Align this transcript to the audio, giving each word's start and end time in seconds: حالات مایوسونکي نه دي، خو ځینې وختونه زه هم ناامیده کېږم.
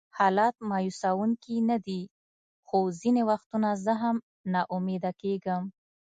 حالات 0.17 0.55
مایوسونکي 0.69 1.55
نه 1.69 1.77
دي، 1.85 2.01
خو 2.67 2.77
ځینې 2.99 3.21
وختونه 3.29 3.69
زه 3.85 3.93
هم 4.01 4.15
ناامیده 4.53 5.11
کېږم. 5.21 5.63